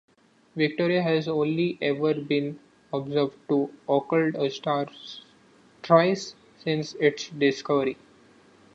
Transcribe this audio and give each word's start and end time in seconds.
Victoria 0.55 1.03
has 1.03 1.27
only 1.27 1.77
ever 1.79 2.15
been 2.15 2.59
observed 2.91 3.37
to 3.47 3.71
occult 3.87 4.33
a 4.33 4.49
star 4.49 4.87
thrice 5.83 6.33
since 6.57 6.95
its 6.95 7.29
discovery. 7.29 7.95